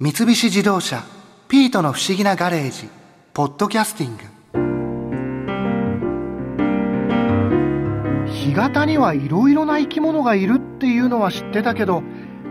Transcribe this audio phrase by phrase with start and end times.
[0.00, 1.02] 三菱自動車
[1.50, 2.88] 「ピートの不思議なガレージ」
[3.34, 4.22] 「ポッドキャスティング」
[8.30, 12.04] 干潟にはいろいろな生き物がいるっていうのは知ってたけど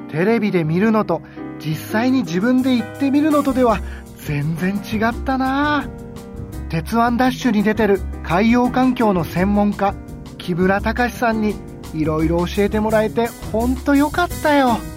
[0.09, 1.21] テレビで見るのと
[1.57, 3.79] 実際に自分で行ってみるのとでは
[4.25, 5.87] 全然違ったな。
[6.67, 9.95] 鉄腕ダッシュに出てる海洋環境の専門家
[10.37, 11.55] 木村隆さんに
[11.93, 14.96] いろいろ教えてもらえてほんとよかったよ。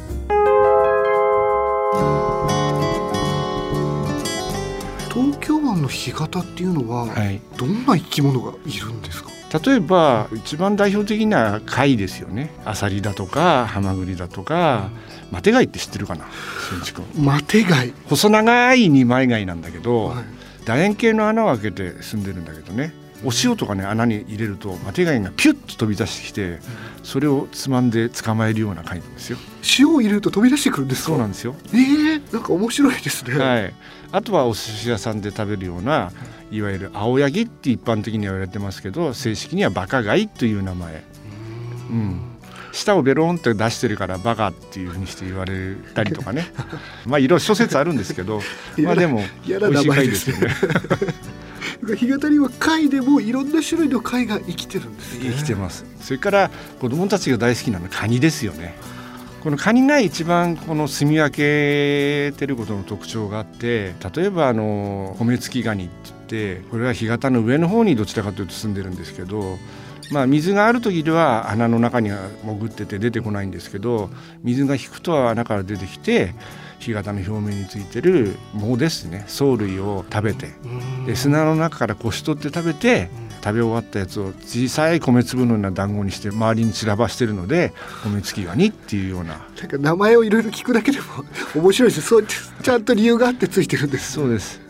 [5.71, 9.31] 東京湾の干潟っていうのは、はい、どんな生き物がいるんですか？
[9.65, 12.51] 例えば一番代表的な貝ですよね。
[12.65, 14.91] アサリだとかハマグリだとか
[15.31, 16.27] マテ貝って知ってるかな？
[17.19, 20.25] マテ貝、細長い二枚貝なんだけど、はい。
[20.65, 22.93] 楕円形の穴を開けて住んでるんだけどね
[23.25, 26.59] お塩とかね穴に入れるとマテ貝がピュッと飛び出してきて
[27.03, 29.39] それをつまんで捕まえるような貝なんですよ。
[29.79, 31.09] 塩を入れると飛び出してくるんですか？
[31.09, 31.55] そうなんですよ。
[31.73, 33.75] えー、なんか面白いですね、はい、
[34.13, 36.13] あとはお寿司屋さんで食べるような
[36.51, 41.05] いわゆる青柳って一般的には言われてますけど正式にはバカ貝という名前、
[41.91, 42.21] うん、
[42.73, 46.47] 舌をベロンって出してるからバカっていうふうにして言われたりとかね。
[47.07, 48.41] まあいろいろ諸説あるんですけど
[48.83, 50.55] まあでも美味しい貝ですすよね
[51.83, 55.31] 干潟には貝でもいろんな種類の貝が生きてるんですね。
[55.31, 55.85] 生きてます。
[56.01, 58.75] それから子どもたちが大好きなのはカニですよね。
[59.43, 66.17] このカニが一番この住み分けてることの特徴があって例えばあの米付きガニって言っ
[66.61, 69.57] てこれは干潟の上の方にどちらかというと住んでるんですけど
[70.11, 74.11] まあ水がある時では穴の中には潜ってて出てこないんですけど
[74.43, 76.35] 水が引くと穴から出てきて
[76.81, 79.27] 干潟の表面についてる藻ですね。
[79.29, 80.47] 藻類を食べて。
[80.65, 81.07] うん。
[81.07, 83.11] で砂の中からこし取って食べて
[83.43, 87.73] 食べ終わったやつを小さい米粒のような団子にして周りに散らばしてるので
[88.05, 89.47] 米付きガニっていうような。
[89.59, 91.05] なんか名前をいろいろ聞くだけでも
[91.63, 94.61] 面白いですそうちゃんと理由があってついてるんですそうです、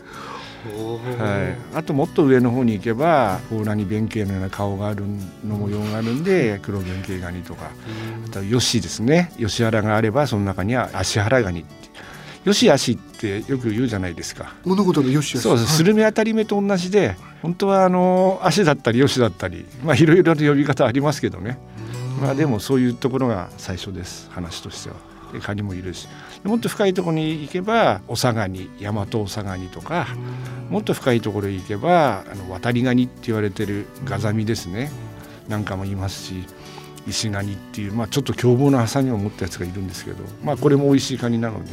[1.17, 5.03] はい、あともっと上の方に行けば甲羅に弁慶のような顔がある
[5.45, 7.71] の模様があるんで黒弁慶ガニとか。
[8.25, 9.31] あとはヨシですね。
[9.37, 11.65] ヨシ原があればその中には足原ガニ
[12.41, 14.53] ってヨシ足ってよく言うじゃないですか。
[14.65, 15.43] 物事の良し悪し。
[15.43, 21.57] そうです、スルメ当たり目と同じで本当はあの足だったりヨシだったりまあいろいろな呼び方ありますけどね。
[22.21, 24.29] まあでもそういうところが最初です。
[24.31, 24.95] 話としては。
[25.33, 26.07] でカニもいるし。
[26.43, 30.07] でもっと深いところに行けばオサガニヤマトオサガニとか
[30.69, 34.91] もっと深いところへ行けばあの渡りガニって言われてるガザミですね。
[35.47, 36.45] なんかもいますし
[37.07, 41.71] 石ガニっていう、まあ、ちょっと凶暴なハサミを持ったやつがいるんですけど、まあ、これも美味しいカニなので、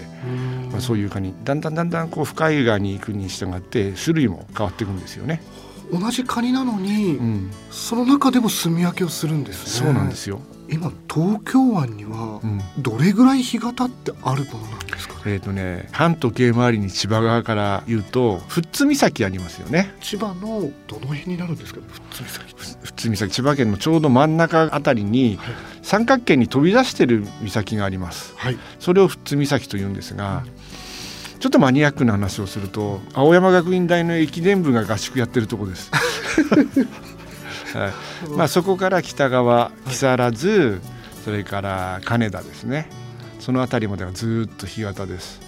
[0.71, 5.43] まあ、そういうカニだんだんだんだんこう深い側に行くに従って種類も変わっていくんですよね。
[5.91, 9.87] 同じカニなのに、うん、その中でも住み分けをするんですね。
[9.87, 10.41] そうなんですよ。
[10.71, 12.61] 今東京湾にはうん。
[12.79, 15.21] どれぐらい干潟ってあるものなんですかね？
[15.25, 19.95] えーとね、半時計回りに千葉側から言うと富津岬ありますよね。
[20.03, 21.87] 千葉のどの辺になるんですかね？
[22.11, 25.55] 富津岬富津岬千葉県のちょうど真ん中あたりにはい。
[25.81, 28.35] 三角形に飛び出してる岬があります。
[28.37, 28.59] はい。
[28.79, 30.45] それを富津岬と言うんですが
[31.41, 35.91] ちょっとマニアックな話をすると青山学院大の駅伝部が合宿やってるとこです、
[37.75, 37.93] はい。
[38.37, 40.81] まあ、そこから北側木更津
[41.25, 42.88] それから金田ですね。
[43.38, 45.41] その辺りまではずっと干潟です。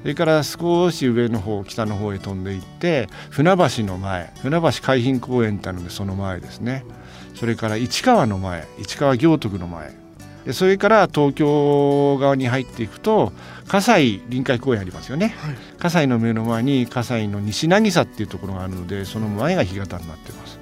[0.00, 6.84] それから少し上の方北の方へ飛んでいって船橋の前船橋海浜公園ってあるのでその前ですね。
[7.34, 9.88] それから市川の前市川行徳の前。
[9.90, 10.07] で
[10.52, 13.32] それから東京側に入っていくと
[13.66, 15.34] 葛西臨海公園ありますよね。
[15.38, 15.54] はい。
[15.78, 20.58] 葛西の目の前に葛西の西渚っていうところがあるのでその前が干潟になってます。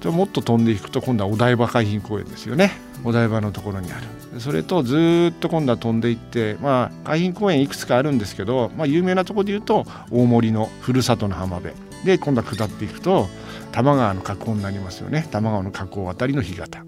[0.00, 2.72] でもっと飛んでいくと今度はお台場海浜公園ですよね。
[3.04, 4.02] お台場のところにある。
[4.34, 11.74] でそれとずーっと今度は飛んでいってまあ海浜公園いくつかあるんですけど、まあ、有名なところで言うと大森のふるさとの浜辺。
[12.04, 13.28] で今度は下っていくと
[13.72, 15.22] 多摩川の河口になりますよね。
[15.22, 16.84] 多摩川の河口あたりの干潟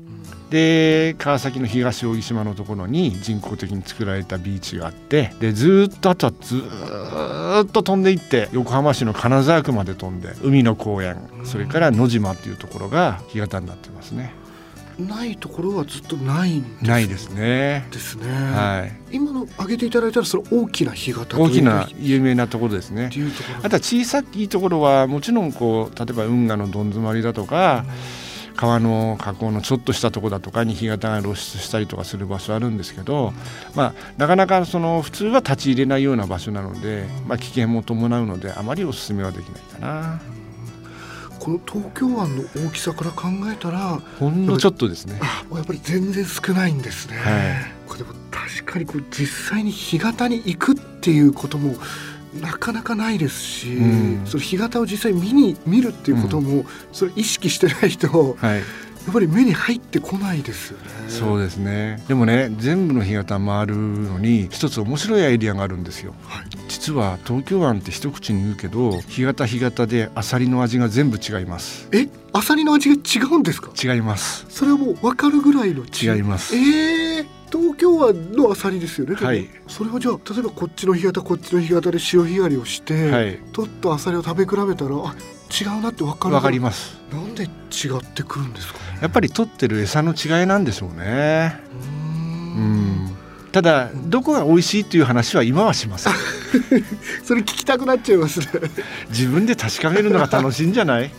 [0.50, 14.34] で川崎の東扇島のところに人工的に作られたビーチがあってでずーっとあとはずーっと飛んでいって横浜市の金沢区まで飛んで海の公園それから野島っていうところが干潟になってますね。
[14.98, 17.86] ないところはずっとないんですないですね。
[17.90, 19.16] ですね、はい。
[19.16, 23.10] 今の挙げていただいたらそれ大きな干潟大きな有名なところですね。
[23.62, 27.84] あとは小さいところはもちろんこう例えば運河のどん詰まりだとか
[28.60, 33.32] 川の河口のちょっとしたところだとかに干潟が露出したりとかする場所あるんですけど、
[33.74, 40.20] まあ、なかなかその普通は立ち入れないような場所なので、まあ、危険も伴うのであまりお勧めはできないかな。
[41.38, 45.18] この東京湾の大きさから考えたらほんのちょっとですね。
[45.22, 47.30] あやっぱり全然少ないんですね、は
[47.86, 47.90] い。
[47.90, 51.76] かでも確かにこう実際に干潟に行くっていうことも
[52.38, 54.26] なかなかないですし、うん。
[54.26, 58.62] その干潟を実際見に見るっていうことも、それ意識してないとはい。
[59.06, 60.84] やっぱり目に入ってこないですよね。
[61.08, 62.04] そうですね。
[62.06, 66.12] でもね全部の干潟回るのに一つ面白いアイディアがあるんですよ。
[66.26, 66.46] はい。
[66.68, 71.88] 実は東京湾って一口に言うけど干潟干潟でアサリの味が全部違います。
[71.92, 73.70] え、アサリの味が違うんですか？
[73.74, 74.44] 違います。
[74.50, 76.22] それはもう分かるぐらいの違い。
[76.22, 76.54] ます。
[76.54, 77.39] ええ東
[77.80, 79.14] 京湾のアサリですよね。
[79.16, 85.14] はいそれはじゃあ例えばこっちの干潟こっちの干潟で潮干狩りをして、はい取ったアサリを食べ比べたらあ
[85.50, 86.34] 違うなって分かる。
[86.34, 87.50] わかりますなんで違っ
[88.14, 88.98] てくるんですかね？
[89.02, 91.58] やっぱり取ってる餌の違いなんでしょうね
[92.56, 93.16] うんん
[93.52, 96.12] ただどこが美味しいっていう話は今はしません
[97.24, 98.46] それ聞きたくなっちゃいますね。
[99.08, 101.10] 自分で確かめるのが楽しいんじゃない？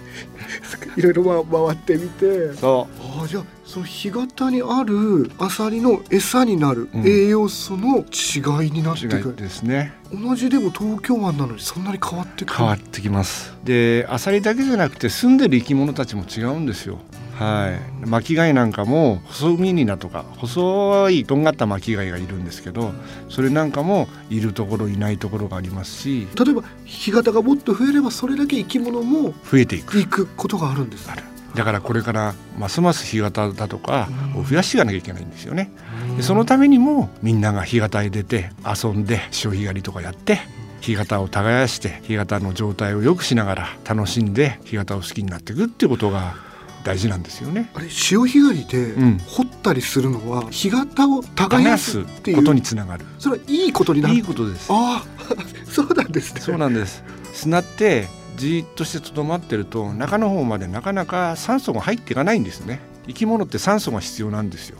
[0.97, 2.53] いろいろま回ってみて。
[2.53, 2.87] そ
[3.23, 7.07] あじゃあその干潟にあるアサリの餌になるうん。
[7.07, 9.93] 栄養素の違いになってくる、う違いですね。
[10.11, 12.57] 同じでも東京湾なのにそんなに変わってくる。
[12.57, 13.55] 変わってきます。
[13.63, 16.99] でアサリだけじゃなくて住んでる生き物たちも違うんですよ
[17.41, 17.71] は
[18.03, 18.07] い。
[18.07, 22.93] 巻き貝なんかも細ミニナとか細いとんがった巻き貝がいるんですけど
[23.29, 29.97] それなんかもいるところいないところがありますし例えば干潟がもっと増えればそれだけ生き物も増えていく。
[29.97, 31.09] 行くことがあるんです。
[31.09, 31.23] ある。
[31.55, 35.71] だからこれからますます干潟だとかを増やしていかなきゃいけないんですよね。
[36.15, 40.39] でそのためにもみんなが干潟へ出て遊んで潮干狩りとかやって
[40.79, 46.35] 干潟を耕して干潟の状態を良くしながら楽しんで干潟を好きになっていくっていうことが
[46.83, 47.69] 大事なんですよね。
[47.73, 53.05] あれ潮干狩りでうん掘ったりするのは干潟を耕すっていことにうつながる。
[53.19, 54.67] それはいいことになるいいことです。
[54.71, 55.05] ああ
[55.69, 57.03] そうなんですねそうなんです。
[57.33, 58.07] 砂って
[58.37, 62.79] じーっとしてとどまってると中の方までなかなか酸素が入っていかないんですね。
[63.07, 64.77] 生き物って酸素が必要なんですよ。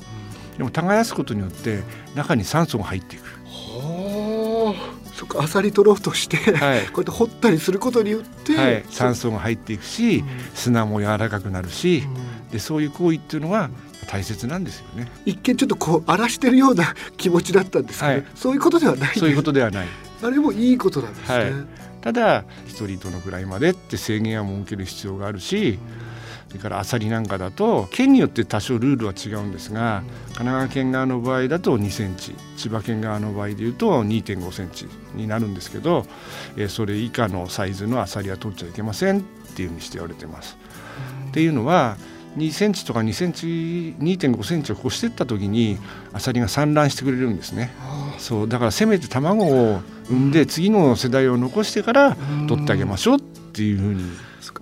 [0.58, 1.82] でも耕すことによって
[2.16, 3.24] 中に酸素が入っていく。
[5.38, 6.86] はあそっかアサリ取ろうとして、はい。
[6.88, 10.28] こうやって掘ったりすることによって、はい、酸素が入っていくし、うん。
[10.54, 12.50] 砂も柔らかくなるし、うん。
[12.50, 13.70] でそういう行為っていうのが
[14.08, 15.12] 大切なんですよね。
[15.26, 18.26] 一見ちょっとこう荒らしてるような気持ちだったんですけど、はい。
[18.36, 19.88] そういうことではないそういうことではない。
[20.24, 21.54] あれもいいことなんですね、はい。
[22.02, 25.80] ただ一人どのくらいまでって制限は設ける必要があるし
[26.52, 30.04] それからアサリなんかだと県によって多少ルールは違うんですが
[30.34, 36.06] 神奈川県側の場合だと2センチ千葉県側の場合でいうと2.5センチになるんですけど、
[36.58, 39.22] えーそれ以下のサイズのアサリは取っちゃいけませんっ
[39.56, 40.58] ていうふうにして言われてます。
[41.30, 41.96] っていうのは
[42.38, 45.78] 2センチとか2センチ2.5センチを越していった時に
[46.12, 47.72] アサリが産卵してくれるんですね。
[47.80, 54.04] あそうだからせめて卵を産んで次の世代を残してからー取ってあげましょうっていうふうに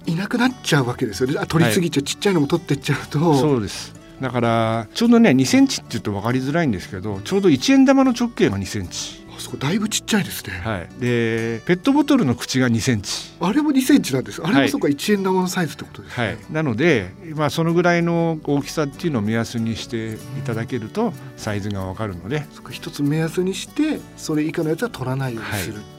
[0.06, 1.40] いなくなっちゃうわけですよね。
[1.40, 3.36] あ取りすぎちゃう、ちっちゃいのも取ってっちゃうと。
[3.36, 3.94] そうです。
[4.22, 13.32] だからちょうどね2センチって言うと分かりづらいんですけどちょうど1円玉の直径が2センチ、あそこだいぶちっちゃいですね、はい、でペットボトルの口が2センチ。
[13.40, 14.70] あれも2センチなんですあれもはい。
[14.70, 22.46] そうか1円玉のサイズってことですね、はい、なので、まあ、そのぐらいの大きさっていうのを目安にしていただけるとサイズが分かるので。
[22.54, 25.99] そっか一つ目安にしてそれ以下のやつは取らないようにするって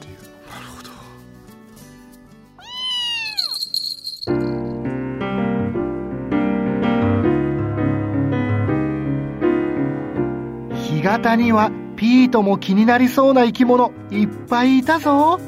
[11.21, 15.39] 干潟にはピートも気になりそうな生き物いっぱいいたぞ。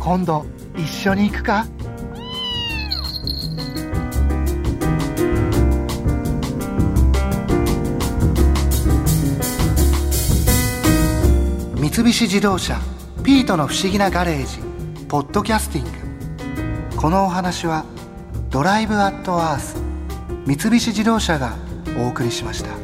[0.00, 0.44] 今度
[0.76, 1.66] 一緒に行くか。
[11.76, 12.80] 三菱自動車
[13.22, 14.58] ピートの不思議なガレージ
[15.06, 15.84] ポッドキャスティン
[16.92, 16.96] グ。
[16.96, 17.84] このお話は
[18.50, 19.76] ドライブアットアース
[20.44, 21.54] 三菱自動車が
[21.98, 22.83] お送りしました。